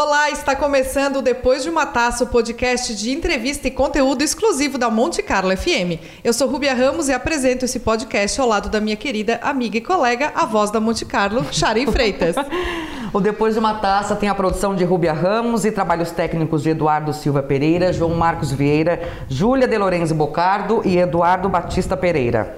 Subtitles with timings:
[0.00, 4.88] Olá, está começando Depois de uma Taça, o podcast de entrevista e conteúdo exclusivo da
[4.88, 5.98] Monte Carlo FM.
[6.22, 9.80] Eu sou Rubia Ramos e apresento esse podcast ao lado da minha querida amiga e
[9.80, 12.36] colega, a voz da Monte Carlo, Shari Freitas.
[13.12, 16.70] o Depois de uma Taça tem a produção de Rubia Ramos e trabalhos técnicos de
[16.70, 22.56] Eduardo Silva Pereira, João Marcos Vieira, Júlia de Lorenzo Bocardo e Eduardo Batista Pereira.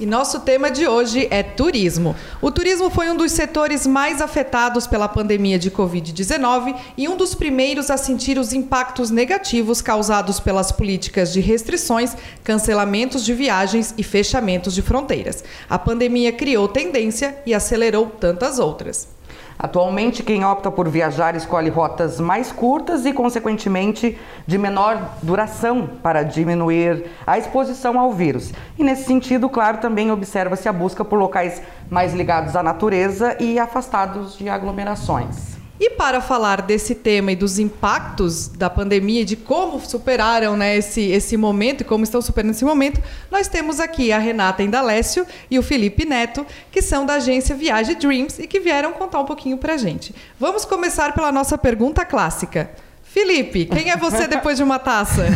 [0.00, 2.14] E nosso tema de hoje é turismo.
[2.40, 7.34] O turismo foi um dos setores mais afetados pela pandemia de Covid-19 e um dos
[7.34, 14.04] primeiros a sentir os impactos negativos causados pelas políticas de restrições, cancelamentos de viagens e
[14.04, 15.42] fechamentos de fronteiras.
[15.68, 19.17] A pandemia criou tendência e acelerou tantas outras.
[19.58, 24.16] Atualmente, quem opta por viajar escolhe rotas mais curtas e, consequentemente,
[24.46, 28.52] de menor duração para diminuir a exposição ao vírus.
[28.78, 31.60] E, nesse sentido, claro, também observa-se a busca por locais
[31.90, 35.57] mais ligados à natureza e afastados de aglomerações.
[35.80, 41.02] E para falar desse tema e dos impactos da pandemia, de como superaram né, esse,
[41.02, 45.58] esse momento e como estão superando esse momento, nós temos aqui a Renata Indalécio e
[45.58, 49.56] o Felipe Neto, que são da agência Viagem Dreams e que vieram contar um pouquinho
[49.56, 50.12] para a gente.
[50.38, 52.70] Vamos começar pela nossa pergunta clássica.
[53.18, 55.26] Felipe, quem é você depois de uma taça?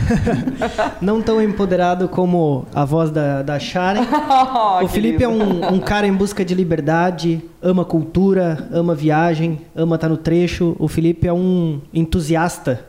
[1.03, 4.07] Não tão empoderado como a voz da, da Sharon.
[4.53, 9.61] Oh, o Felipe é um, um, cara em busca de liberdade, ama cultura, ama viagem,
[9.75, 10.77] ama estar no trecho.
[10.79, 12.85] O Felipe é um entusiasta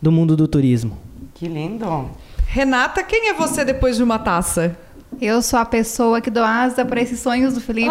[0.00, 0.96] do mundo do turismo.
[1.34, 2.08] Que lindo!
[2.46, 4.76] Renata, quem é você depois de uma taça?
[5.20, 7.90] Eu sou a pessoa que dou asa para esses sonhos do Felipe.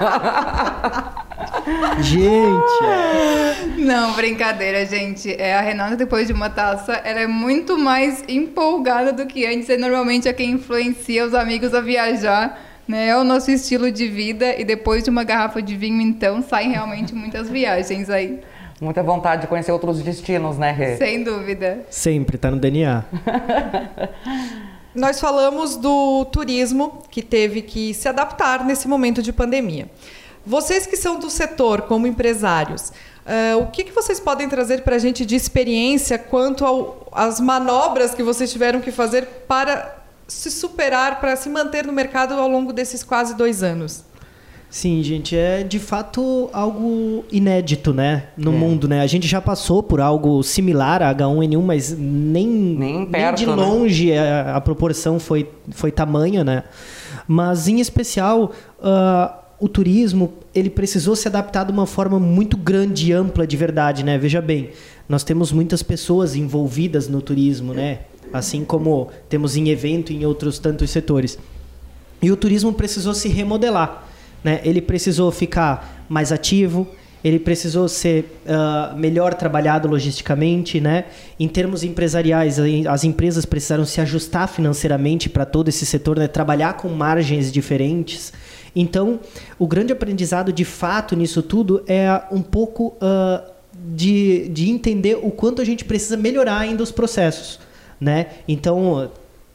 [0.00, 1.12] Ah.
[2.00, 3.78] gente!
[3.78, 5.32] Não, brincadeira, gente.
[5.40, 9.68] É, a Renata, depois de uma taça, ela é muito mais empolgada do que antes.
[9.68, 12.60] E normalmente é quem influencia os amigos a viajar.
[12.86, 13.08] Né?
[13.08, 14.58] É o nosso estilo de vida.
[14.58, 18.40] E depois de uma garrafa de vinho, então, saem realmente muitas viagens aí.
[18.80, 20.96] Muita vontade de conhecer outros destinos, né, Rê?
[20.96, 21.86] Sem dúvida.
[21.88, 23.04] Sempre, tá no DNA.
[24.94, 29.88] Nós falamos do turismo que teve que se adaptar nesse momento de pandemia.
[30.44, 34.96] Vocês que são do setor, como empresários, uh, o que, que vocês podem trazer para
[34.96, 36.64] a gente de experiência quanto
[37.12, 42.34] às manobras que vocês tiveram que fazer para se superar, para se manter no mercado
[42.34, 44.04] ao longo desses quase dois anos?
[44.72, 48.56] Sim, gente, é de fato algo inédito, né, no é.
[48.56, 49.02] mundo, né?
[49.02, 53.46] A gente já passou por algo similar a H1N1, mas nem, nem, perto, nem de
[53.46, 53.54] né?
[53.54, 54.18] longe né?
[54.18, 56.64] a, a, proporção foi, foi tamanha, né?
[57.28, 63.10] Mas, em especial, uh, o turismo, ele precisou se adaptar de uma forma muito grande
[63.10, 64.18] e ampla de verdade, né?
[64.18, 64.70] Veja bem,
[65.08, 68.00] nós temos muitas pessoas envolvidas no turismo, né?
[68.32, 71.38] Assim como temos em evento e em outros tantos setores.
[72.20, 74.08] E o turismo precisou se remodelar
[74.42, 74.60] né?
[74.64, 76.86] Ele precisou ficar mais ativo,
[77.22, 81.04] ele precisou ser uh, melhor trabalhado logisticamente, né?
[81.38, 82.58] Em termos empresariais,
[82.88, 86.26] as empresas precisaram se ajustar financeiramente para todo esse setor, né?
[86.26, 88.32] Trabalhar com margens diferentes.
[88.74, 89.20] Então,
[89.58, 95.30] o grande aprendizado de fato nisso tudo é um pouco uh, de, de entender o
[95.30, 97.58] quanto a gente precisa melhorar ainda os processos,
[98.00, 98.26] né?
[98.48, 99.10] Então,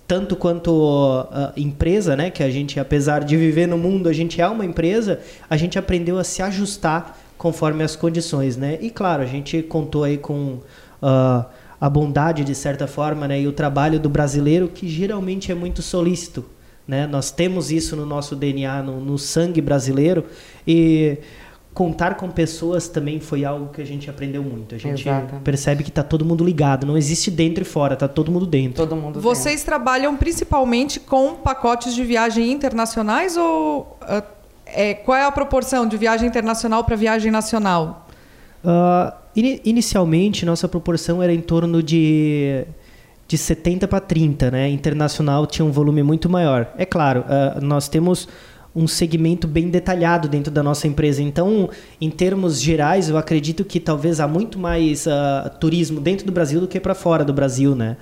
[0.07, 4.39] tanto quanto uh, empresa, né, que a gente, apesar de viver no mundo, a gente
[4.39, 5.19] é uma empresa,
[5.49, 8.77] a gente aprendeu a se ajustar conforme as condições, né?
[8.81, 10.59] E claro, a gente contou aí com
[11.01, 11.45] uh,
[11.79, 15.81] a bondade de certa forma, né, e o trabalho do brasileiro que geralmente é muito
[15.81, 16.45] solícito,
[16.87, 17.05] né?
[17.05, 20.25] Nós temos isso no nosso DNA, no, no sangue brasileiro
[20.65, 21.17] e
[21.77, 24.73] contar com pessoas também foi algo que a gente aprendeu muito.
[24.73, 25.43] A gente Exatamente.
[25.43, 28.77] percebe que está todo mundo ligado, não existe dentro e fora, está todo mundo dentro.
[28.77, 29.65] Todo mundo Vocês dentro.
[29.65, 34.23] trabalham principalmente com pacotes de viagem internacionais ou uh,
[34.65, 38.07] é, qual é a proporção de viagem internacional para viagem nacional?
[38.63, 42.65] Uh, in, inicialmente, nossa proporção era em torno de
[43.27, 44.69] de 70 para 30, né?
[44.69, 46.73] Internacional tinha um volume muito maior.
[46.77, 48.27] É claro, uh, nós temos
[48.73, 51.21] um segmento bem detalhado dentro da nossa empresa.
[51.21, 51.69] Então,
[51.99, 56.61] em termos gerais, eu acredito que talvez há muito mais uh, turismo dentro do Brasil
[56.61, 57.97] do que para fora do Brasil, né?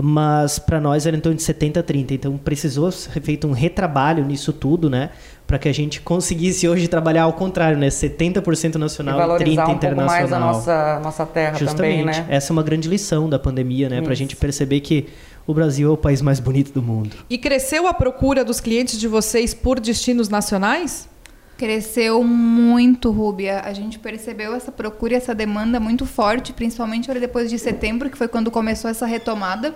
[0.00, 2.14] Mas para nós era em torno de 70 a 30.
[2.14, 5.10] Então, precisou ser feito um retrabalho nisso tudo, né?
[5.48, 7.88] Para que a gente conseguisse hoje trabalhar ao contrário, né?
[7.88, 10.06] 70% nacional e, e 30% um internacional.
[10.06, 12.04] mais a nossa, nossa terra Justamente.
[12.04, 12.26] também, né?
[12.28, 14.02] Essa é uma grande lição da pandemia, né?
[14.02, 15.08] Para a gente perceber que
[15.46, 17.16] o Brasil é o país mais bonito do mundo.
[17.30, 21.08] E cresceu a procura dos clientes de vocês por destinos nacionais?
[21.56, 23.62] Cresceu muito, Rúbia.
[23.64, 28.18] A gente percebeu essa procura e essa demanda muito forte, principalmente depois de setembro, que
[28.18, 29.74] foi quando começou essa retomada.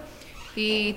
[0.54, 0.94] E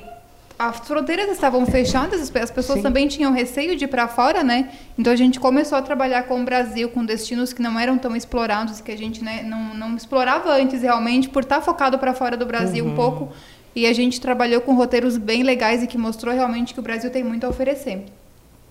[0.57, 2.83] as fronteiras estavam fechadas, as pessoas Sim.
[2.83, 4.69] também tinham receio de ir para fora, né?
[4.97, 8.15] Então a gente começou a trabalhar com o Brasil, com destinos que não eram tão
[8.15, 12.13] explorados, que a gente né, não, não explorava antes realmente, por estar tá focado para
[12.13, 12.93] fora do Brasil uhum.
[12.93, 13.33] um pouco.
[13.75, 17.11] E a gente trabalhou com roteiros bem legais e que mostrou realmente que o Brasil
[17.11, 18.05] tem muito a oferecer.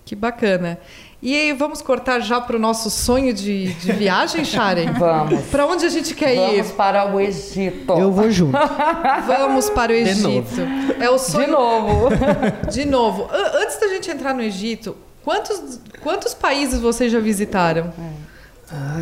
[0.05, 0.79] Que bacana.
[1.21, 4.93] E aí, vamos cortar já para o nosso sonho de, de viagem, Sharon?
[4.99, 5.45] Vamos.
[5.45, 6.57] Para onde a gente quer vamos ir?
[6.57, 7.93] Vamos para o Egito.
[7.93, 8.55] Eu vou junto.
[9.25, 10.61] vamos para o Egito.
[10.99, 11.47] É o sonho.
[11.47, 12.09] De novo.
[12.71, 13.29] De novo.
[13.31, 17.91] Antes da gente entrar no Egito, quantos, quantos países vocês já visitaram?
[17.97, 18.34] É.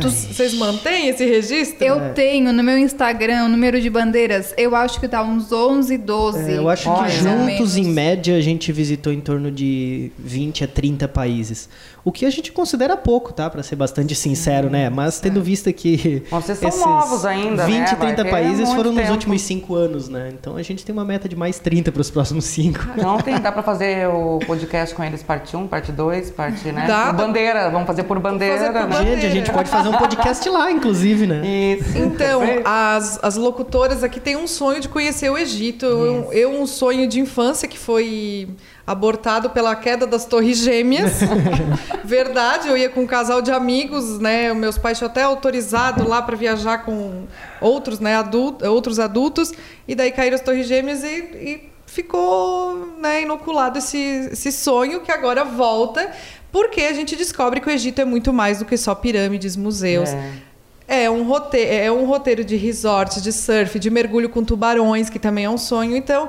[0.00, 1.82] Tu, vocês mantêm esse registro?
[1.82, 2.08] Eu é.
[2.10, 6.38] tenho no meu Instagram o número de bandeiras, eu acho que tá uns 11, 12.
[6.52, 10.68] É, eu acho que juntos, em média, a gente visitou em torno de 20 a
[10.68, 11.68] 30 países.
[12.04, 13.48] O que a gente considera pouco, tá?
[13.48, 14.90] Para ser bastante sincero, né?
[14.90, 16.22] Mas tendo visto que.
[16.30, 17.64] Vocês são novos ainda.
[17.64, 17.96] 20, né?
[17.96, 19.00] 30 países foram tempo.
[19.00, 20.30] nos últimos 5 anos, né?
[20.38, 23.00] Então a gente tem uma meta de mais 30 para os próximos 5.
[23.00, 26.86] Não, tem, dá para fazer o podcast com eles, parte 1, parte 2, parte, né?
[26.86, 27.06] Dá.
[27.06, 28.58] Por bandeira, vamos fazer por bandeira.
[28.58, 28.86] Fazer por né?
[28.86, 29.20] bandeira.
[29.20, 31.46] Gente, a gente pode fazer um podcast lá, inclusive, né?
[31.46, 31.96] Isso.
[31.96, 35.86] Então, as, as locutoras aqui têm um sonho de conhecer o Egito.
[35.86, 38.48] Eu, eu, um sonho de infância que foi
[38.86, 41.20] abortado pela queda das Torres Gêmeas.
[42.04, 44.52] Verdade, eu ia com um casal de amigos, né?
[44.52, 47.24] Meus pais tinham até autorizado lá para viajar com
[47.60, 49.52] outros, né, adultos, outros adultos,
[49.88, 55.12] e daí caíram as Torres Gêmeas e, e ficou né, inoculado esse, esse sonho que
[55.12, 56.10] agora volta,
[56.52, 60.10] porque a gente descobre que o Egito é muito mais do que só pirâmides, museus.
[60.10, 60.54] É.
[60.86, 65.18] É um, roteiro, é um roteiro de resorts, de surf, de mergulho com tubarões, que
[65.18, 65.96] também é um sonho.
[65.96, 66.28] Então,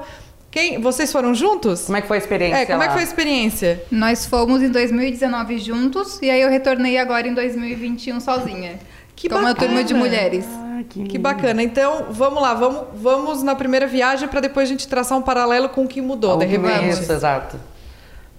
[0.56, 1.82] quem, vocês foram juntos?
[1.82, 2.56] Como é que foi a experiência?
[2.60, 2.86] É, como lá?
[2.86, 3.84] é que foi a experiência?
[3.92, 8.80] Nós fomos em 2019 juntos e aí eu retornei agora em 2021 sozinha.
[9.18, 9.52] Que com bacana.
[9.52, 10.46] uma turma de mulheres.
[10.50, 11.62] Ah, que, que, bacana.
[11.62, 15.68] Então, vamos lá, vamos, vamos na primeira viagem para depois a gente traçar um paralelo
[15.68, 16.88] com o que mudou, de repente.
[16.88, 17.60] Isso, exato.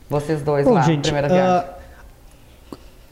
[0.09, 1.69] Vocês dois Bom, lá, gente, primeira viagem.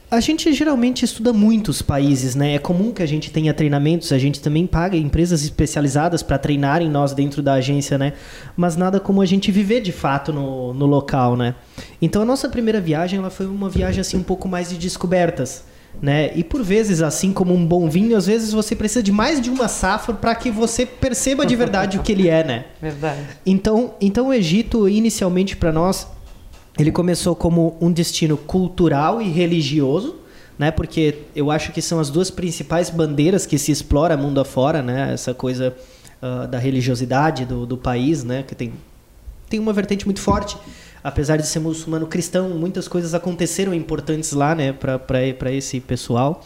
[0.09, 2.53] A gente geralmente estuda muitos países, né?
[2.53, 6.89] É comum que a gente tenha treinamentos, a gente também paga empresas especializadas para treinarem
[6.89, 8.13] nós dentro da agência, né?
[8.55, 11.55] Mas nada como a gente viver de fato no, no local, né?
[12.01, 15.63] Então a nossa primeira viagem ela foi uma viagem assim um pouco mais de descobertas.
[16.01, 16.31] Né?
[16.35, 19.49] E por vezes, assim como um bom vinho, às vezes você precisa de mais de
[19.49, 22.65] uma safra para que você perceba de verdade o que ele é, né?
[22.81, 23.21] Verdade.
[23.45, 26.05] Então, então o Egito inicialmente para nós
[26.77, 30.15] ele começou como um destino cultural e religioso,
[30.57, 30.71] né?
[30.71, 35.13] Porque eu acho que são as duas principais bandeiras que se explora mundo afora, né?
[35.13, 35.75] Essa coisa
[36.21, 38.43] uh, da religiosidade do, do país, né?
[38.43, 38.73] Que tem,
[39.49, 40.57] tem uma vertente muito forte.
[41.03, 44.73] Apesar de ser muçulmano cristão, muitas coisas aconteceram importantes lá, né?
[44.73, 46.45] Para esse pessoal.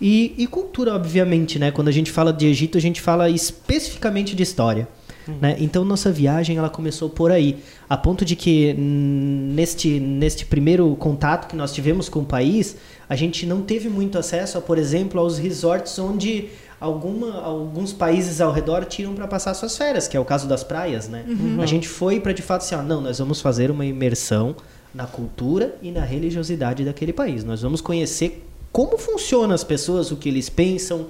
[0.00, 1.70] E, e cultura, obviamente, né?
[1.70, 4.88] Quando a gente fala de Egito, a gente fala especificamente de história.
[5.26, 5.56] Né?
[5.58, 7.58] Então nossa viagem ela começou por aí,
[7.88, 12.76] a ponto de que neste, neste primeiro contato que nós tivemos com o país,
[13.08, 16.48] a gente não teve muito acesso, a, por exemplo, aos resorts onde
[16.80, 20.64] alguma, alguns países ao redor tiram para passar suas férias, que é o caso das
[20.64, 21.08] praias.
[21.08, 21.24] Né?
[21.28, 21.60] Uhum.
[21.60, 24.56] A gente foi para de fato assim, ó, não, nós vamos fazer uma imersão
[24.94, 27.44] na cultura e na religiosidade daquele país.
[27.44, 31.06] Nós vamos conhecer como funcionam as pessoas, o que eles pensam,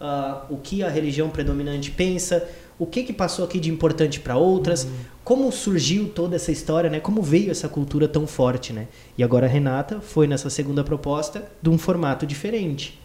[0.00, 2.46] uh, o que a religião predominante pensa,
[2.78, 4.90] o que, que passou aqui de importante para outras, uhum.
[5.22, 7.00] como surgiu toda essa história, né?
[7.00, 8.88] Como veio essa cultura tão forte, né?
[9.16, 13.00] E agora a Renata foi nessa segunda proposta de um formato diferente.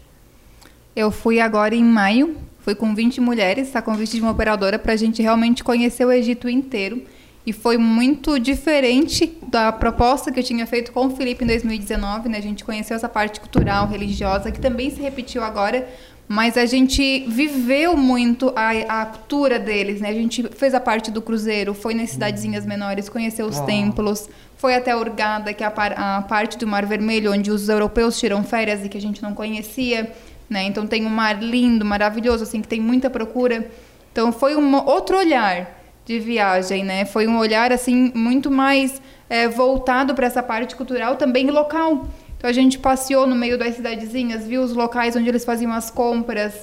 [0.94, 4.92] Eu fui agora em maio, fui com 20 mulheres, a convite de uma operadora para
[4.92, 7.02] a gente realmente conhecer o Egito inteiro.
[7.46, 12.28] E foi muito diferente da proposta que eu tinha feito com o Felipe em 2019,
[12.28, 12.38] né?
[12.38, 15.88] A gente conheceu essa parte cultural, religiosa, que também se repetiu agora,
[16.30, 20.10] mas a gente viveu muito a, a cultura deles, né?
[20.10, 24.76] A gente fez a parte do cruzeiro, foi nas cidadezinhas menores, conheceu os templos, foi
[24.76, 28.44] até Urgada, que é a, par, a, parte do Mar Vermelho, onde os europeus tiram
[28.44, 30.12] férias e que a gente não conhecia,
[30.48, 30.62] né?
[30.62, 33.68] Então tem um mar lindo, maravilhoso, assim, que tem muita procura.
[34.12, 37.06] Então foi um outro olhar de viagem, né?
[37.06, 42.06] Foi um olhar, assim, muito mais é, voltado para essa parte cultural também local.
[42.40, 45.90] Então a gente passeou no meio das cidadezinhas, viu os locais onde eles faziam as
[45.90, 46.54] compras.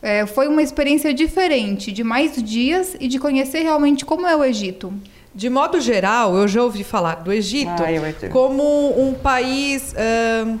[0.00, 4.42] É, foi uma experiência diferente, de mais dias e de conhecer realmente como é o
[4.42, 4.94] Egito.
[5.34, 9.92] De modo geral, eu já ouvi falar do Egito ah, como um país.
[9.92, 10.58] Uh,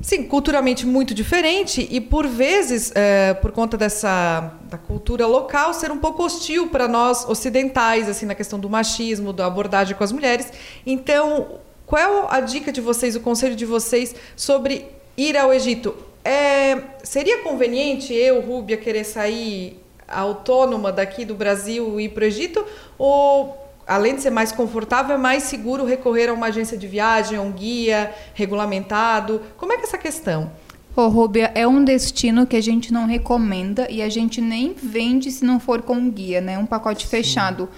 [0.00, 5.90] sim, culturalmente muito diferente e por vezes, uh, por conta dessa da cultura local, ser
[5.90, 10.12] um pouco hostil para nós ocidentais, assim, na questão do machismo, da abordagem com as
[10.12, 10.52] mulheres.
[10.86, 14.84] Então, qual é a dica de vocês, o conselho de vocês sobre
[15.16, 15.96] ir ao Egito?
[16.22, 22.26] É, seria conveniente eu, Rúbia, querer sair autônoma daqui do Brasil e ir para o
[22.26, 22.62] Egito?
[22.98, 27.38] Ou além de ser mais confortável, é mais seguro recorrer a uma agência de viagem,
[27.38, 29.40] a um guia regulamentado?
[29.56, 30.52] Como é que é essa questão?
[30.94, 35.30] Ô, Rúbia, é um destino que a gente não recomenda e a gente nem vende
[35.30, 36.58] se não for com guia, né?
[36.58, 37.08] Um pacote Sim.
[37.08, 37.68] fechado.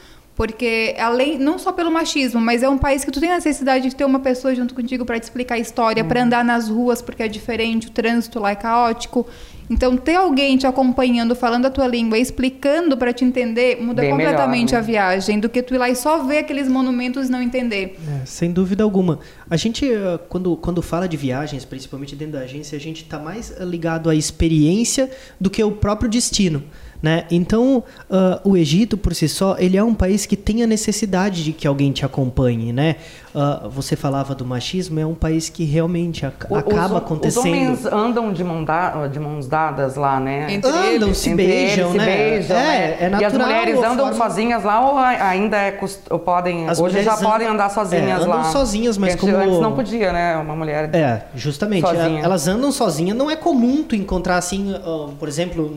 [0.40, 3.90] Porque além não só pelo machismo, mas é um país que tu tem a necessidade
[3.90, 6.24] de ter uma pessoa junto contigo para te explicar a história, para uhum.
[6.24, 9.26] andar nas ruas porque é diferente, o trânsito lá é caótico.
[9.68, 14.12] Então ter alguém te acompanhando, falando a tua língua, explicando para te entender, muda Bem
[14.12, 14.78] completamente melhor, né?
[14.78, 17.98] a viagem do que tu ir lá e só ver aqueles monumentos e não entender.
[18.22, 19.18] É, sem dúvida alguma.
[19.48, 23.18] A gente eh, quando quando fala de viagens, principalmente dentro da agência, a gente está
[23.18, 26.64] mais ligado à experiência do que o próprio destino.
[27.02, 27.24] Né?
[27.30, 31.42] Então, uh, o Egito, por si só, ele é um país que tem a necessidade
[31.42, 32.72] de que alguém te acompanhe.
[32.72, 32.96] Né?
[33.34, 37.42] Uh, você falava do machismo, é um país que realmente ac o, acaba os, acontecendo.
[37.42, 40.52] Os homens andam de, mão da, de mãos dadas lá, né?
[40.52, 42.04] Entre andam, eles, se beijam, eles, né?
[42.04, 42.96] Se beijam, é, né?
[43.00, 44.14] é natural, e as mulheres andam forma...
[44.14, 45.78] sozinhas lá ou ainda é,
[46.10, 46.68] ou podem...
[46.68, 48.40] As hoje já andam, podem andar sozinhas é, lá?
[48.40, 49.44] andam sozinhas, mas Porque como...
[49.44, 50.36] Antes não podia, né?
[50.36, 51.82] Uma mulher É, justamente.
[51.82, 52.22] Sozinha.
[52.22, 53.16] Elas andam sozinhas.
[53.16, 55.70] Não é comum tu encontrar assim, uh, por exemplo,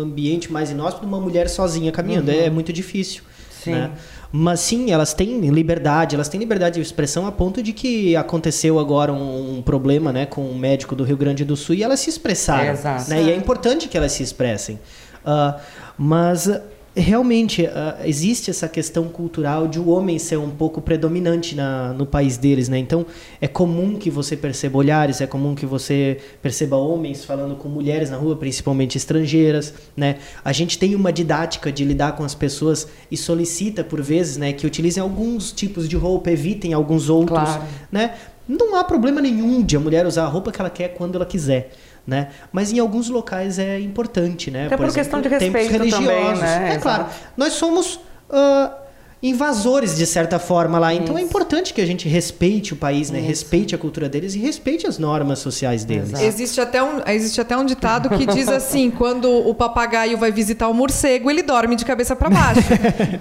[0.00, 2.30] ambiente mais inóspito, uma mulher sozinha caminhando.
[2.30, 2.38] Uhum.
[2.38, 3.22] É, muito difícil.
[3.50, 3.72] Sim.
[3.72, 3.90] Né?
[4.32, 8.78] Mas sim, elas têm liberdade, elas têm liberdade de expressão a ponto de que aconteceu
[8.78, 12.00] agora um, um problema né, com um médico do Rio Grande do Sul e elas
[12.00, 12.70] se expressaram.
[12.70, 13.08] É.
[13.08, 13.22] Né?
[13.22, 14.78] E é importante que elas se expressem.
[15.24, 15.58] Uh,
[15.96, 16.48] mas
[16.96, 17.68] realmente uh,
[18.04, 22.70] existe essa questão cultural de o homem ser um pouco predominante na, no país deles,
[22.70, 22.78] né?
[22.78, 23.04] Então
[23.38, 28.08] é comum que você perceba olhares, é comum que você perceba homens falando com mulheres
[28.08, 30.16] na rua, principalmente estrangeiras, né?
[30.42, 34.52] A gente tem uma didática de lidar com as pessoas e solicita por vezes, né,
[34.54, 37.62] que utilizem alguns tipos de roupa, evitem alguns outros, claro.
[37.92, 38.14] né?
[38.48, 41.26] Não há problema nenhum de a mulher usar a roupa que ela quer quando ela
[41.26, 41.72] quiser
[42.06, 42.28] né?
[42.52, 44.66] Mas em alguns locais é importante, né?
[44.66, 46.06] Até por, por exemplo, questão de respeito religiosos.
[46.06, 46.64] também, né?
[46.64, 46.82] É Exato.
[46.82, 47.96] claro, nós somos
[48.30, 48.85] uh,
[49.22, 50.92] invasores de certa forma lá.
[50.92, 51.26] Então é Isso.
[51.26, 53.18] é importante que a gente respeite o país, né?
[53.18, 53.28] Isso.
[53.28, 56.12] Respeite a cultura deles e respeite as normas sociais deles.
[56.20, 60.68] Existe até, um, existe até um ditado que diz assim: quando o papagaio vai visitar
[60.68, 62.60] o morcego, ele dorme de cabeça para baixo.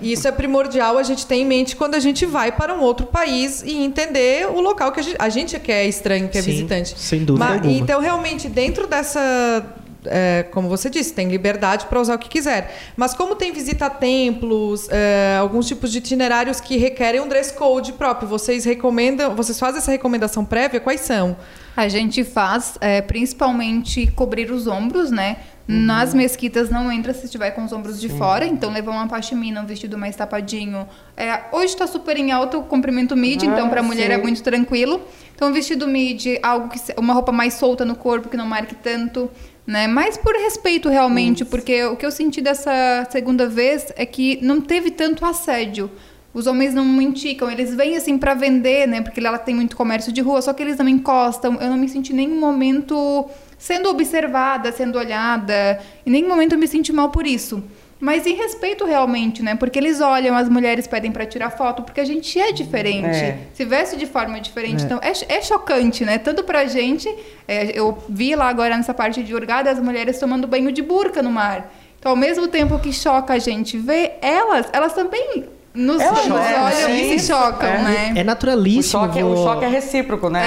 [0.01, 2.81] e isso é primordial a gente ter em mente quando a gente vai para um
[2.81, 6.27] outro país e entender o local que a gente, a gente é que é estranho,
[6.27, 6.99] que é Sim, visitante.
[6.99, 7.45] Sem dúvida.
[7.45, 7.73] Mas, alguma.
[7.73, 9.63] Então, realmente, dentro dessa
[10.07, 12.75] é, como você disse, tem liberdade para usar o que quiser.
[12.95, 17.53] Mas como tem visita a templos, é, alguns tipos de itinerários que requerem um dress
[17.53, 20.79] code próprio, vocês recomendam, vocês fazem essa recomendação prévia?
[20.79, 21.35] Quais são?
[21.75, 25.37] A gente faz é, principalmente cobrir os ombros, né?
[25.67, 25.85] Uhum.
[25.85, 29.61] Nas mesquitas não entra se estiver com os ombros de fora, então levar uma pashmina,
[29.61, 30.87] um vestido mais tapadinho.
[31.17, 34.43] É, hoje está super em alta o comprimento mid, ah, então para mulher é muito
[34.43, 35.01] tranquilo.
[35.35, 39.29] Então vestido mid, algo que uma roupa mais solta no corpo que não marque tanto
[39.65, 39.87] né?
[39.87, 41.49] Mas por respeito realmente, Isso.
[41.49, 45.89] porque o que eu senti dessa segunda vez é que não teve tanto assédio.
[46.33, 49.01] Os homens não me indicam, eles vêm assim para vender, né?
[49.01, 51.57] Porque ela tem muito comércio de rua, só que eles não me encostam.
[51.61, 53.25] Eu não me senti em nenhum momento
[53.57, 55.79] sendo observada, sendo olhada.
[56.05, 57.63] Em nenhum momento eu me senti mal por isso.
[57.99, 59.55] Mas em respeito realmente, né?
[59.55, 63.07] Porque eles olham, as mulheres pedem para tirar foto, porque a gente é diferente.
[63.07, 63.39] É.
[63.53, 64.83] Se veste de forma diferente.
[64.83, 64.85] É.
[64.85, 66.17] Então é, é chocante, né?
[66.17, 67.07] Tanto pra gente.
[67.47, 71.21] É, eu vi lá agora nessa parte de Urgada as mulheres tomando banho de burca
[71.21, 71.71] no mar.
[71.97, 75.45] Então, ao mesmo tempo que choca a gente ver, elas, elas também
[75.75, 77.83] nos, nos olham e se chocam, é.
[77.83, 78.13] né?
[78.15, 79.03] É naturalíssimo.
[79.03, 80.41] O choque, o choque é recíproco, né?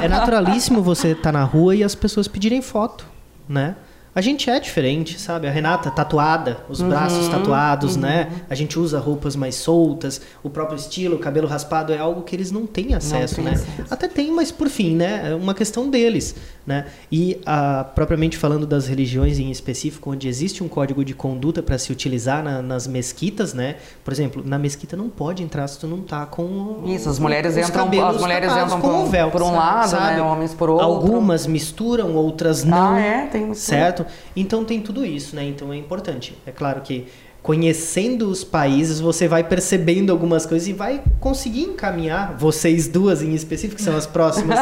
[0.00, 3.04] É, é naturalíssimo você estar tá na rua e as pessoas pedirem foto,
[3.48, 3.76] né?
[4.18, 5.46] A gente é diferente, sabe?
[5.46, 8.02] A Renata tatuada, os uhum, braços tatuados, uhum.
[8.02, 8.28] né?
[8.50, 12.34] A gente usa roupas mais soltas, o próprio estilo, o cabelo raspado é algo que
[12.34, 13.52] eles não têm acesso, não né?
[13.52, 13.86] Acesso.
[13.88, 15.30] Até tem, mas por fim, né?
[15.30, 16.34] É uma questão deles,
[16.66, 16.86] né?
[17.12, 21.78] E a, propriamente falando das religiões em específico, onde existe um código de conduta para
[21.78, 23.76] se utilizar na, nas mesquitas, né?
[24.02, 27.56] Por exemplo, na mesquita não pode entrar se tu não tá com Isso, as mulheres
[27.56, 30.16] entram, as mulheres entram por, um, véu, por um lado, sabe?
[30.16, 30.22] né?
[30.22, 30.84] Homens por outro.
[30.84, 32.94] Algumas misturam, outras não.
[32.94, 34.07] Ah, é, tem certo?
[34.34, 35.44] Então tem tudo isso, né?
[35.44, 36.36] Então é importante.
[36.46, 37.06] É claro que
[37.42, 43.34] conhecendo os países, você vai percebendo algumas coisas e vai conseguir encaminhar, vocês duas em
[43.34, 44.58] específico, que são as próximas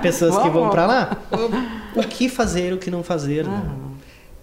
[0.00, 1.18] pessoas que vão para lá,
[1.94, 3.46] o que fazer, o que não fazer.
[3.46, 3.62] Né?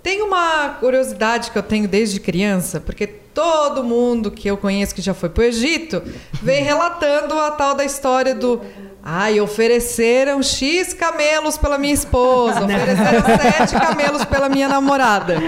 [0.04, 5.02] Tem uma curiosidade que eu tenho desde criança, porque todo mundo que eu conheço que
[5.02, 6.02] já foi para o Egito
[6.42, 8.62] vem relatando a tal da história do
[9.10, 15.42] Ai, ofereceram X camelos pela minha esposa, ofereceram sete camelos pela minha namorada.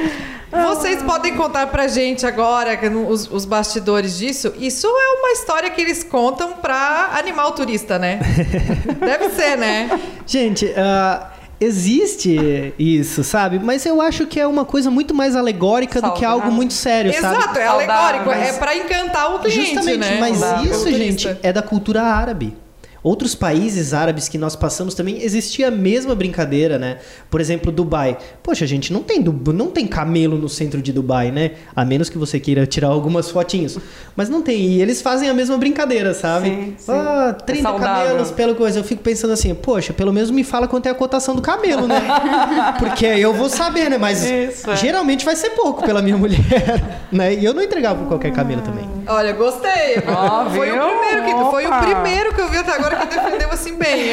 [0.50, 4.54] Vocês podem contar pra gente agora os, os, bastidores disso?
[4.58, 8.22] Isso é uma história que eles contam pra animar o turista, né?
[8.98, 10.00] Deve ser, né?
[10.26, 11.26] Gente, uh,
[11.60, 13.60] existe isso, sabe?
[13.60, 17.12] Mas eu acho que é uma coisa muito mais alegórica do que algo muito sério,
[17.14, 17.60] Exato, sabe?
[17.60, 20.18] é alegórico, é para encantar o cliente, Justamente, né?
[20.18, 22.56] mas isso, gente, é da cultura árabe
[23.02, 26.98] outros países árabes que nós passamos também existia a mesma brincadeira, né?
[27.30, 28.18] Por exemplo, Dubai.
[28.44, 31.52] Poxa, gente, não tem, não tem camelo no centro de Dubai, né?
[31.76, 33.78] A menos que você queira tirar algumas fotinhos.
[34.16, 34.60] Mas não tem.
[34.62, 36.50] E eles fazem a mesma brincadeira, sabe?
[36.50, 36.92] Sim, sim.
[36.92, 38.80] Ah, 30 é camelos pelo coisa.
[38.80, 41.88] Eu fico pensando assim, poxa, pelo menos me fala quanto é a cotação do camelo,
[41.88, 42.02] né?
[42.80, 43.98] Porque aí eu vou saber, né?
[43.98, 44.76] Mas Isso, é.
[44.76, 47.34] geralmente vai ser pouco pela minha mulher, né?
[47.34, 48.88] E eu não entregava por qualquer camelo também.
[49.08, 49.98] Olha, gostei.
[49.98, 53.52] Oh, foi, o primeiro que, foi o primeiro que eu vi até agora que defendeu
[53.52, 54.12] assim bem.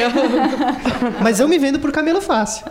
[1.21, 2.65] Mas eu me vendo por camelo fácil.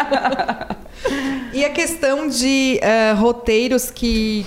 [1.52, 4.46] e a questão de uh, roteiros que,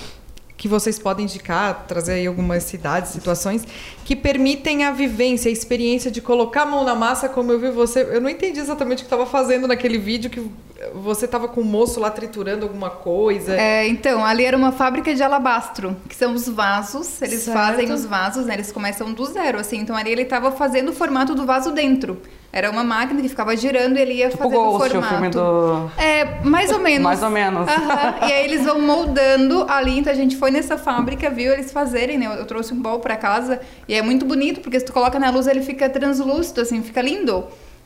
[0.64, 3.66] que vocês podem indicar, trazer aí algumas cidades, situações
[4.02, 7.68] que permitem a vivência, a experiência de colocar a mão na massa, como eu vi
[7.68, 8.00] você.
[8.00, 10.50] Eu não entendi exatamente o que estava fazendo naquele vídeo, que
[10.94, 13.54] você estava com o moço lá triturando alguma coisa.
[13.54, 17.20] É, então, ali era uma fábrica de alabastro, que são os vasos.
[17.20, 17.58] Eles certo.
[17.58, 18.54] fazem os vasos, né?
[18.54, 19.76] Eles começam do zero, assim.
[19.80, 22.22] Então ali ele estava fazendo o formato do vaso dentro.
[22.56, 24.98] Era uma máquina que ficava girando e ele ia tipo fazendo o formato.
[24.98, 25.90] O filme do...
[25.98, 27.02] É, mais ou menos.
[27.02, 27.68] mais ou menos.
[27.68, 28.28] Uhum.
[28.28, 29.98] E aí eles vão moldando ali.
[29.98, 32.26] Então a gente foi nessa fábrica, viu eles fazerem, né?
[32.38, 35.30] Eu trouxe um bol para casa e é muito bonito, porque se tu coloca na
[35.30, 37.44] luz ele fica translúcido, assim, fica lindo.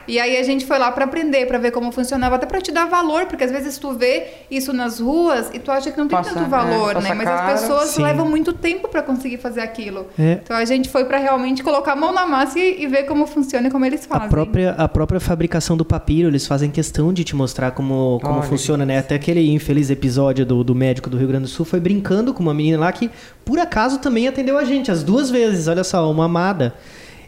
[0.09, 2.73] E aí a gente foi lá para aprender, para ver como funcionava, até para te
[2.73, 6.09] dar valor, porque às vezes tu vê isso nas ruas e tu acha que não
[6.09, 7.15] tem passa, tanto valor, é, né?
[7.15, 8.03] Mas cara, as pessoas sim.
[8.03, 10.07] levam muito tempo para conseguir fazer aquilo.
[10.19, 10.38] É.
[10.43, 13.27] Então a gente foi para realmente colocar a mão na massa e, e, ver como
[13.27, 14.27] funciona e como eles fazem.
[14.27, 18.43] A própria, a própria fabricação do papiro, eles fazem questão de te mostrar como, como
[18.43, 18.99] funciona, né?
[18.99, 22.43] Até aquele infeliz episódio do, do médico do Rio Grande do Sul foi brincando com
[22.43, 23.11] uma menina lá que,
[23.45, 25.69] por acaso, também atendeu a gente as duas vezes.
[25.69, 26.75] Olha só, uma amada.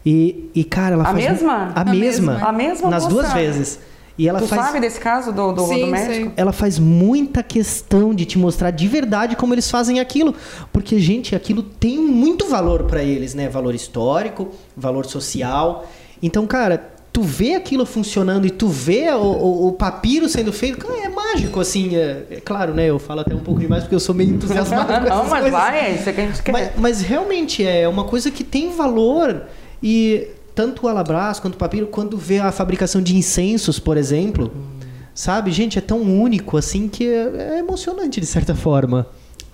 [0.05, 1.25] E, e cara, ela a faz.
[1.25, 1.73] Mesma?
[1.75, 2.39] A, a mesma?
[2.41, 2.91] A mesma?
[2.91, 3.79] Nas duas vezes.
[4.21, 4.67] E ela tu faz...
[4.67, 6.27] sabe desse caso do, do, sim, do médico?
[6.27, 6.33] Sim.
[6.37, 10.35] Ela faz muita questão de te mostrar de verdade como eles fazem aquilo.
[10.71, 13.49] Porque, gente, aquilo tem muito valor para eles, né?
[13.49, 15.87] Valor histórico, valor social.
[16.23, 20.79] Então, cara, tu vê aquilo funcionando e tu vê o, o, o papiro sendo feito,
[20.79, 21.97] cara, é mágico, assim.
[21.97, 22.87] É, é, claro, né?
[22.91, 25.43] Eu falo até um pouco demais porque eu sou meio entusiasmado com essas Não, mas
[25.43, 25.51] coisas.
[25.51, 26.53] vai, é isso que a gente quer.
[26.53, 29.45] Mas, mas realmente é uma coisa que tem valor
[29.83, 34.53] e tanto o alabras quanto o papiro, quando vê a fabricação de incensos, por exemplo,
[34.55, 34.87] hum.
[35.15, 35.51] sabe?
[35.51, 39.07] Gente, é tão único assim que é, é emocionante de certa forma.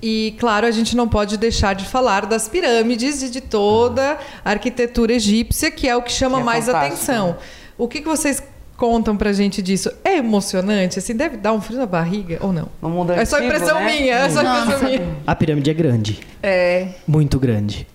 [0.02, 4.50] E, claro, a gente não pode deixar de falar das pirâmides e de toda a
[4.50, 7.36] arquitetura egípcia, que é o que chama que é mais atenção.
[7.78, 8.42] O que, que vocês
[8.76, 9.90] contam pra gente disso?
[10.04, 10.98] É emocionante?
[10.98, 12.68] Assim, deve dar um frio na barriga ou não?
[12.82, 13.98] No mundo é só impressão né?
[13.98, 15.16] minha, é só impressão minha.
[15.26, 16.20] A pirâmide é grande.
[16.42, 16.88] É.
[17.06, 17.86] Muito grande.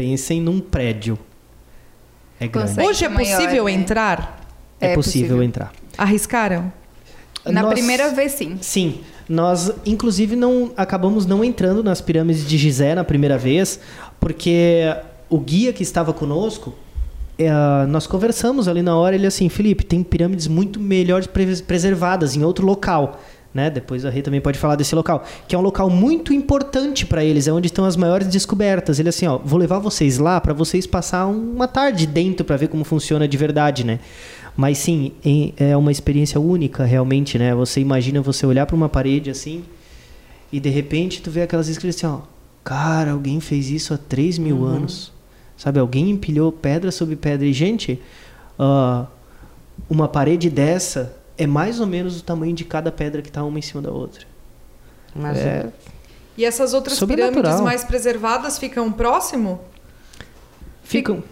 [0.00, 1.18] Pensem num prédio.
[2.40, 2.80] É grande.
[2.80, 3.72] Hoje é possível maior, né?
[3.72, 4.46] entrar?
[4.80, 5.72] É, é possível, possível, entrar.
[5.98, 6.72] Arriscaram?
[7.44, 8.56] Na Nós, primeira vez, sim.
[8.62, 9.02] Sim.
[9.28, 13.78] Nós, inclusive, não acabamos não entrando nas pirâmides de Gizé na primeira vez,
[14.18, 14.84] porque
[15.28, 16.74] o guia que estava conosco,
[17.38, 17.50] é,
[17.86, 21.28] nós conversamos ali na hora, ele assim, Felipe, tem pirâmides muito melhores
[21.66, 23.20] preservadas em outro local.
[23.52, 23.68] Né?
[23.68, 27.24] Depois a Rei também pode falar desse local, que é um local muito importante para
[27.24, 29.00] eles, é onde estão as maiores descobertas.
[29.00, 32.68] Ele assim, ó, vou levar vocês lá para vocês passar uma tarde dentro para ver
[32.68, 33.98] como funciona de verdade, né?
[34.56, 35.12] Mas sim,
[35.56, 37.54] é uma experiência única realmente, né?
[37.54, 39.64] Você imagina você olhar para uma parede assim
[40.52, 42.20] e de repente tu vê aquelas escritas assim, ó,
[42.62, 44.64] cara, alguém fez isso há 3 mil uhum.
[44.64, 45.12] anos,
[45.56, 45.78] sabe?
[45.78, 48.00] Alguém empilhou pedra sobre pedra e gente,
[48.58, 49.06] uh,
[49.88, 53.58] uma parede dessa é mais ou menos o tamanho de cada pedra que está uma
[53.58, 54.26] em cima da outra.
[55.14, 55.68] Mas é...
[56.36, 59.58] E essas outras pirâmides mais preservadas ficam próximo?
[60.82, 61.24] Ficam.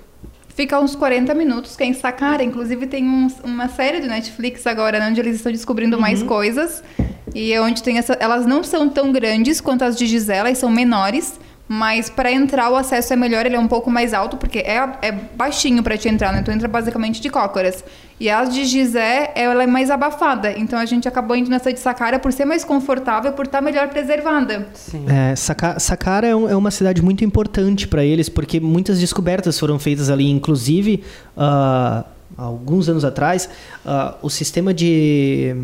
[0.49, 2.43] Fica uns 40 minutos, que é em Saqqara.
[2.43, 6.03] Inclusive tem um, uma série do Netflix agora, né, onde eles estão descobrindo uhum.
[6.03, 6.83] mais coisas.
[7.35, 8.15] E é onde tem essa...
[8.15, 11.39] Elas não são tão grandes quanto as de Gisela, elas são menores.
[11.69, 14.77] Mas para entrar o acesso é melhor, ele é um pouco mais alto, porque é,
[15.03, 16.43] é baixinho para te entrar, né?
[16.43, 17.85] Tu entra basicamente de cócoras.
[18.21, 20.51] E a de Gizé, ela é mais abafada.
[20.59, 23.63] Então a gente acabou indo nessa de Saqqara por ser mais confortável, por estar tá
[23.63, 24.67] melhor preservada.
[24.75, 25.05] Sim.
[25.09, 29.79] É, Saqqara é, um, é, uma cidade muito importante para eles, porque muitas descobertas foram
[29.79, 30.29] feitas ali.
[30.29, 31.05] Inclusive,
[31.37, 32.05] uh,
[32.37, 33.49] alguns anos atrás,
[33.85, 35.55] uh, o sistema de.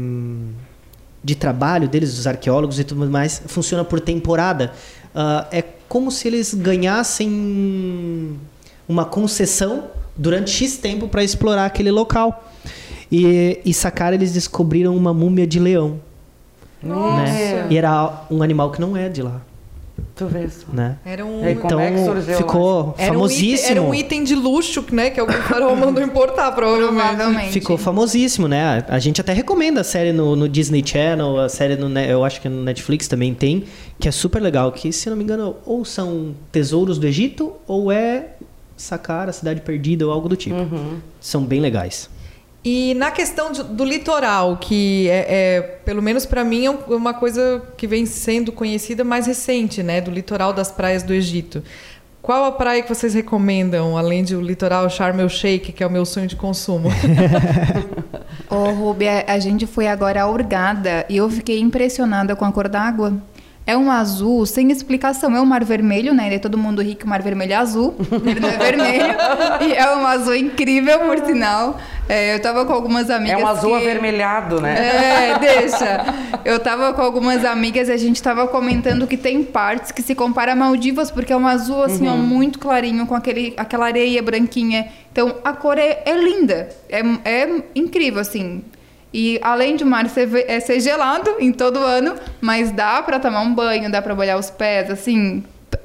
[1.26, 4.74] De trabalho deles, dos arqueólogos e tudo mais, funciona por temporada.
[5.14, 8.38] Uh, é como se eles ganhassem
[8.86, 9.84] uma concessão
[10.16, 12.50] durante X tempo para explorar aquele local.
[13.10, 16.00] E, e Saqqara eles descobriram uma múmia de leão.
[16.82, 17.66] Né?
[17.70, 19.40] E era um animal que não é de lá.
[20.16, 20.64] Tu vês.
[20.72, 20.96] Né?
[21.04, 21.48] Era um...
[21.48, 23.50] Então, é ficou era famosíssimo.
[23.50, 25.10] Um item, era um item de luxo, né?
[25.10, 27.06] Que algum farol mandou importar, provavelmente.
[27.16, 27.52] provavelmente.
[27.52, 28.84] Ficou famosíssimo, né?
[28.88, 31.98] A gente até recomenda a série no, no, Disney Channel, a série no...
[31.98, 33.64] Eu acho que no Netflix também tem,
[33.98, 34.70] que é super legal.
[34.70, 38.33] Que, se não me engano, ou são tesouros do Egito, ou é
[38.76, 40.56] Saqqara, Cidade Perdida, ou algo do tipo.
[40.56, 40.98] Uhum.
[41.20, 42.10] São bem legais.
[42.64, 47.12] E na questão de, do litoral, que é, é pelo menos para mim, é uma
[47.12, 50.00] coisa que vem sendo conhecida mais recente, né?
[50.00, 51.62] Do litoral das praias do Egito.
[52.22, 55.90] Qual a praia que vocês recomendam, além do litoral Sharm el Sheikh, que é o
[55.90, 56.88] meu sonho de consumo?
[58.48, 62.50] Ô, oh, Ruby, a gente foi agora a Urgada e eu fiquei impressionada com a
[62.50, 63.12] cor da água.
[63.66, 65.34] É um azul sem explicação.
[65.34, 66.34] É um mar vermelho, né?
[66.34, 67.94] É todo mundo rico, o mar vermelho é azul.
[68.24, 69.16] Ele não é vermelho.
[69.66, 71.78] e é um azul incrível, por sinal.
[72.06, 73.40] É, eu tava com algumas amigas.
[73.40, 73.76] É um azul que...
[73.76, 75.30] avermelhado, né?
[75.30, 76.04] É, deixa.
[76.44, 80.14] Eu tava com algumas amigas e a gente tava comentando que tem partes que se
[80.14, 82.14] compara a Maldivas, porque é um azul, assim, uhum.
[82.14, 84.88] ó, muito clarinho, com aquele, aquela areia branquinha.
[85.10, 86.68] Então, a cor é, é linda.
[86.90, 88.62] É, é incrível, assim.
[89.14, 93.20] E além de o mar ser, é, ser gelado em todo ano, mas dá para
[93.20, 95.44] tomar um banho, dá para molhar os pés, assim,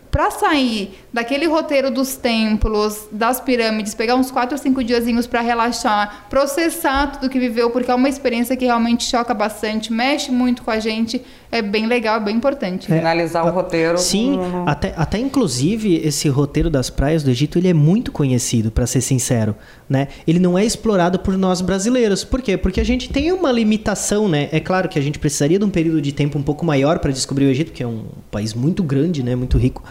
[0.10, 5.42] para sair daquele roteiro dos templos, das pirâmides, pegar uns quatro ou cinco diazinhos para
[5.42, 10.64] relaxar, processar tudo que viveu, porque é uma experiência que realmente choca bastante, mexe muito
[10.64, 12.92] com a gente, é bem legal, é bem importante.
[12.92, 13.98] É, Finalizar o roteiro.
[13.98, 14.70] Sim, com...
[14.70, 19.02] até, até inclusive esse roteiro das praias do Egito, ele é muito conhecido, para ser
[19.02, 19.56] sincero,
[19.90, 20.10] né?
[20.28, 22.24] Ele não é explorado por nós brasileiros.
[22.24, 22.56] Por quê?
[22.56, 24.48] Porque a gente tem uma limitação, né?
[24.52, 27.12] É claro que a gente precisaria de um período de tempo um pouco maior para
[27.12, 29.36] descobrir o Egito, que é um país muito grande, né?
[29.36, 29.84] Muito rico.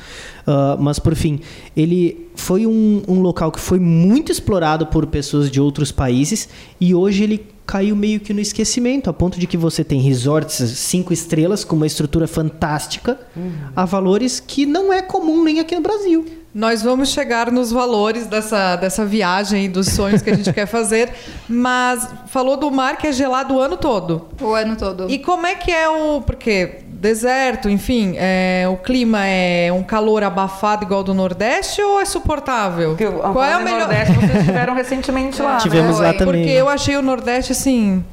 [0.46, 1.40] Uh, mas por fim,
[1.74, 6.94] ele foi um, um local que foi muito explorado por pessoas de outros países e
[6.94, 11.10] hoje ele caiu meio que no esquecimento, a ponto de que você tem resorts cinco
[11.10, 13.52] estrelas com uma estrutura fantástica uhum.
[13.74, 16.26] a valores que não é comum nem aqui no Brasil.
[16.54, 20.66] Nós vamos chegar nos valores dessa, dessa viagem e dos sonhos que a gente quer
[20.66, 21.10] fazer,
[21.48, 24.28] mas falou do mar que é gelado o ano todo.
[24.42, 25.10] O ano todo.
[25.10, 26.20] E como é que é o.
[26.20, 32.04] Porque deserto, enfim, é, o clima é um calor abafado igual do Nordeste ou é
[32.04, 32.90] suportável?
[32.90, 33.80] Porque Qual é o melhor?
[33.80, 35.58] Nordeste vocês estiveram recentemente lá.
[35.58, 36.06] Tivemos né?
[36.08, 36.42] lá também.
[36.42, 38.04] Porque eu achei o Nordeste assim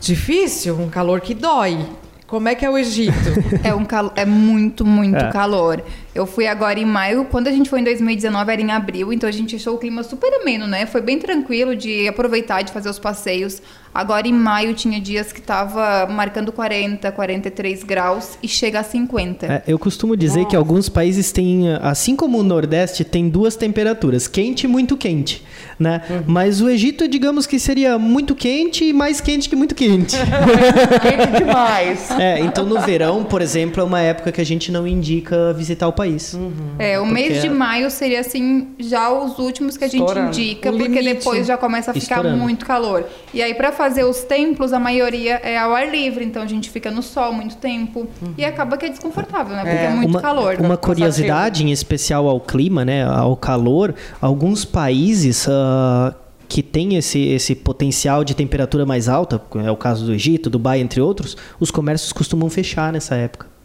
[0.00, 1.78] difícil, um calor que dói.
[2.26, 3.12] Como é que é o Egito?
[3.62, 4.12] é um cal...
[4.16, 5.30] é muito, muito é.
[5.30, 5.82] calor.
[6.16, 9.28] Eu fui agora em maio, quando a gente foi em 2019 era em abril, então
[9.28, 10.86] a gente achou o clima super ameno, né?
[10.86, 13.60] Foi bem tranquilo de aproveitar de fazer os passeios.
[13.96, 19.46] Agora em maio tinha dias que tava marcando 40, 43 graus e chega a 50.
[19.46, 20.50] É, eu costumo dizer Nossa.
[20.50, 25.42] que alguns países têm, assim como o Nordeste, tem duas temperaturas, quente e muito quente,
[25.78, 26.02] né?
[26.10, 26.22] Uhum.
[26.26, 30.14] Mas o Egito, digamos que seria muito quente e mais quente que muito quente.
[31.00, 32.10] quente demais.
[32.10, 35.88] É, então no verão, por exemplo, é uma época que a gente não indica visitar
[35.88, 36.05] o país.
[36.06, 36.52] Uhum.
[36.78, 40.28] É, o mês de maio seria assim, já os últimos que a gente Estourando.
[40.28, 41.14] indica, o porque limite.
[41.14, 42.38] depois já começa a ficar Estourando.
[42.38, 43.04] muito calor.
[43.32, 46.70] E aí para fazer os templos, a maioria é ao ar livre, então a gente
[46.70, 48.34] fica no sol muito tempo uhum.
[48.36, 49.62] e acaba que é desconfortável, né?
[49.62, 50.56] Porque é, é muito uma, calor.
[50.60, 53.04] Uma curiosidade em especial ao clima, né?
[53.04, 56.14] Ao calor, alguns países uh,
[56.48, 60.80] que têm esse, esse potencial de temperatura mais alta, é o caso do Egito, Dubai,
[60.80, 63.55] entre outros, os comércios costumam fechar nessa época.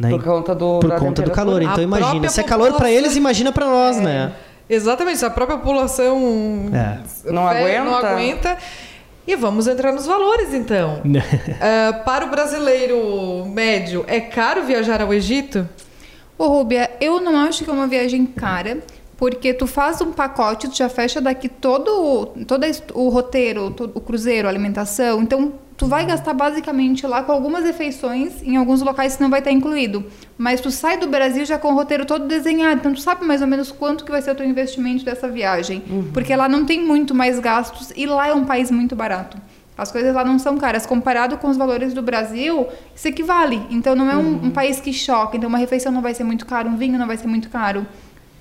[0.00, 0.08] Né?
[0.08, 1.60] Por conta do, Por conta do calor.
[1.60, 4.00] Então a imagina, se é calor para eles, imagina para nós, é.
[4.00, 4.32] né?
[4.66, 7.30] Exatamente, a própria população é.
[7.30, 7.84] não, aguenta.
[7.84, 8.56] não aguenta.
[9.26, 11.02] E vamos entrar nos valores, então.
[11.04, 15.68] uh, para o brasileiro médio, é caro viajar ao Egito?
[16.38, 18.78] Ô, Rúbia, eu não acho que é uma viagem cara,
[19.18, 24.00] porque tu faz um pacote, tu já fecha daqui todo, todo o roteiro, todo, o
[24.00, 25.20] cruzeiro, a alimentação.
[25.20, 29.38] Então, tu vai gastar basicamente lá com algumas refeições, em alguns locais que não vai
[29.40, 30.04] estar incluído.
[30.36, 33.40] Mas tu sai do Brasil já com o roteiro todo desenhado, então tu sabe mais
[33.40, 35.82] ou menos quanto que vai ser o teu investimento dessa viagem.
[35.88, 36.10] Uhum.
[36.12, 39.38] Porque lá não tem muito mais gastos e lá é um país muito barato.
[39.78, 40.84] As coisas lá não são caras.
[40.84, 43.66] Comparado com os valores do Brasil, isso equivale.
[43.70, 44.40] Então não é um, uhum.
[44.44, 45.38] um país que choca.
[45.38, 47.86] Então uma refeição não vai ser muito caro, um vinho não vai ser muito caro.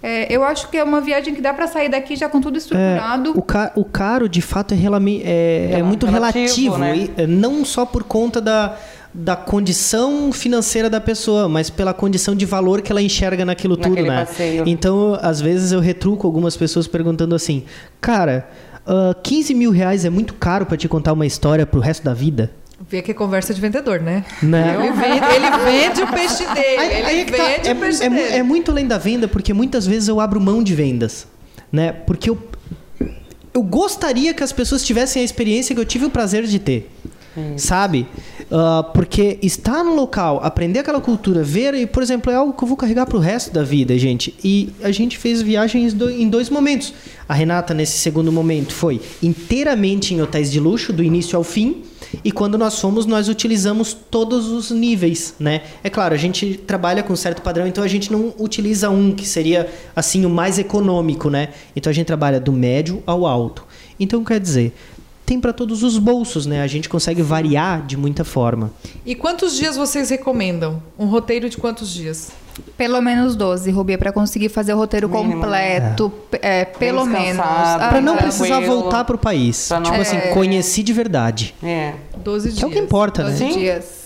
[0.01, 2.57] É, eu acho que é uma viagem que dá para sair daqui já com tudo
[2.57, 3.31] estruturado.
[3.31, 6.75] É, o, ca o, caro, de fato, é, é, é muito relativo.
[6.75, 6.97] relativo né?
[6.97, 8.77] e, é, não só por conta da,
[9.13, 13.95] da condição financeira da pessoa, mas pela condição de valor que ela enxerga naquilo Naquele
[13.97, 14.25] tudo, né?
[14.25, 14.63] Passeio.
[14.65, 17.65] Então, às vezes eu retruco algumas pessoas perguntando assim,
[17.99, 18.47] cara,
[18.87, 22.03] uh, ah, 15 mil reais é muito caro para te contar uma história pro resto
[22.03, 22.51] da vida?
[22.89, 24.25] Vê que é conversa de vendedor, né?
[24.41, 24.83] Não.
[24.83, 26.77] Ele, vende, ele vende o peixe dele.
[26.79, 28.35] Aí, ele aí é vende tá, o peixe é, dele.
[28.35, 31.27] É muito além da venda, porque muitas vezes eu abro mão de vendas.
[31.71, 31.91] Né?
[31.91, 32.37] Porque eu,
[33.53, 36.89] eu gostaria que as pessoas tivessem a experiência que eu tive o prazer de ter.
[37.57, 38.07] Sabe?
[38.51, 42.63] Uh, porque estar no local, aprender aquela cultura, ver, e, por exemplo, é algo que
[42.63, 44.33] eu vou carregar para o resto da vida, gente.
[44.43, 46.93] E a gente fez viagens do, em dois momentos.
[47.27, 51.83] A Renata, nesse segundo momento, foi inteiramente em hotéis de luxo, do início ao fim.
[52.23, 55.61] E quando nós fomos, nós utilizamos todos os níveis, né?
[55.83, 59.13] É claro, a gente trabalha com um certo padrão, então a gente não utiliza um
[59.13, 61.49] que seria assim o mais econômico, né?
[61.75, 63.63] Então a gente trabalha do médio ao alto.
[63.99, 64.73] Então quer dizer,
[65.29, 66.63] tem para todos os bolsos, né?
[66.63, 68.71] A gente consegue variar de muita forma.
[69.05, 70.81] E quantos dias vocês recomendam?
[70.97, 72.31] Um roteiro de quantos dias?
[72.75, 76.61] Pelo menos 12, Rubi, para conseguir fazer o roteiro Mínimo, completo, é.
[76.61, 77.45] É, pelo menos.
[77.45, 79.69] Para não precisar voltar para o país.
[79.83, 80.33] Tipo assim, é.
[80.33, 81.53] conheci de verdade.
[81.61, 81.93] É.
[82.17, 82.59] 12 dias.
[82.59, 83.51] Que é o que importa, 12 né?
[83.51, 83.98] dias.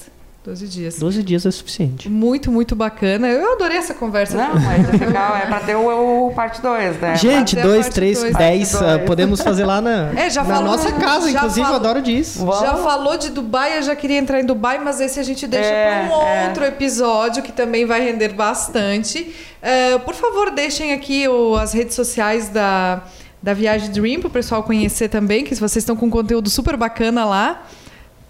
[0.44, 1.00] 12 dias.
[1.00, 2.10] 12 dias é suficiente.
[2.10, 3.30] Muito, muito bacana.
[3.30, 4.36] Eu adorei essa conversa.
[4.36, 5.38] Não, mas é legal.
[5.38, 7.16] É pra ter o, o parte 2, né?
[7.16, 8.80] Gente, 2, 3, 10.
[9.08, 11.62] Podemos fazer lá na, é, já na falou, nossa casa, inclusive.
[11.62, 12.46] Falou, eu adoro disso.
[12.46, 12.60] Vamos.
[12.60, 15.70] Já falou de Dubai, eu já queria entrar em Dubai, mas esse a gente deixa
[15.70, 16.48] é, para um é.
[16.48, 19.34] outro episódio que também vai render bastante.
[19.62, 23.02] Uh, por favor, deixem aqui o, as redes sociais da,
[23.42, 27.24] da Viagem Dream para o pessoal conhecer também, que vocês estão com conteúdo super bacana
[27.24, 27.66] lá.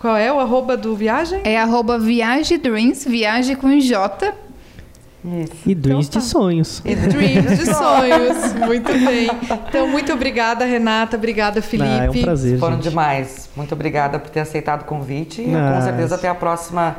[0.04, 1.40] Qual é o arroba do Viagem?
[1.46, 4.34] É arroba Viagem Dreams, viagem com J.
[5.24, 5.54] Isso.
[5.66, 6.26] E dreams então, tá.
[6.26, 6.82] de sonhos.
[6.84, 8.54] E dreams de sonhos.
[8.68, 9.30] Muito bem.
[9.70, 11.16] Então, muito obrigada, Renata.
[11.16, 11.90] Obrigada, Felipe.
[11.90, 12.60] Ah, é um prazer.
[12.60, 12.90] Foram gente.
[12.90, 13.50] demais.
[13.56, 15.42] Muito obrigada por ter aceitado o convite.
[15.42, 16.98] E com certeza até a próxima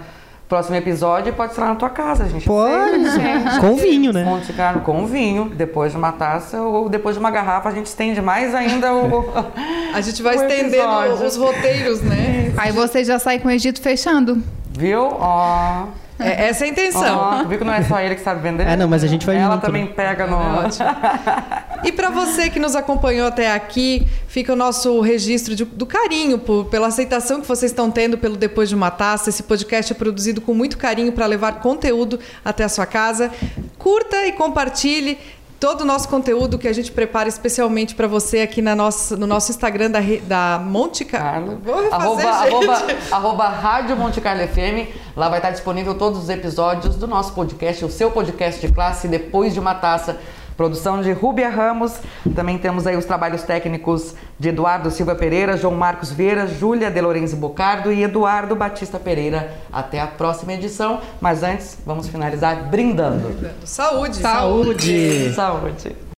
[0.54, 2.46] próximo episódio pode ser lá na tua casa, a gente.
[2.46, 3.44] Pode, né?
[3.60, 4.22] com vinho, né?
[4.22, 7.86] Monte Carlo com vinho, depois de uma taça ou depois de uma garrafa, a gente
[7.86, 9.32] estende mais ainda o.
[9.92, 12.52] a gente vai estendendo os roteiros, né?
[12.56, 14.40] Aí você já sai com o Egito fechando.
[14.70, 15.08] Viu?
[15.18, 15.86] Ó.
[15.86, 16.03] Oh.
[16.18, 17.40] É, essa é a intenção.
[17.42, 18.66] Oh, viu que não é só ele que sabe vender?
[18.66, 19.92] É, não, mas a gente vai Ela junto, também né?
[19.94, 20.36] pega no.
[20.36, 25.84] É e para você que nos acompanhou até aqui, fica o nosso registro de, do
[25.84, 29.28] carinho por, pela aceitação que vocês estão tendo pelo Depois de uma Taça.
[29.30, 33.32] Esse podcast é produzido com muito carinho para levar conteúdo até a sua casa.
[33.76, 35.18] Curta e compartilhe
[35.64, 39.26] todo o nosso conteúdo que a gente prepara especialmente para você aqui na nossa, no
[39.26, 41.58] nosso Instagram da, da Monte Carlo.
[41.64, 44.94] Vou refazer, arroba, arroba, arroba Rádio Monte Carlo FM.
[45.16, 49.08] Lá vai estar disponível todos os episódios do nosso podcast, o seu podcast de classe,
[49.08, 50.20] depois de uma taça.
[50.56, 51.94] Produção de Rúbia Ramos.
[52.34, 57.00] Também temos aí os trabalhos técnicos de Eduardo Silva Pereira, João Marcos Vieira, Júlia De
[57.00, 59.52] Lorenzo Bocardo e Eduardo Batista Pereira.
[59.72, 61.00] Até a próxima edição.
[61.20, 63.34] Mas antes, vamos finalizar brindando.
[63.64, 64.16] Saúde!
[64.16, 65.32] Saúde!
[65.34, 66.13] Saúde!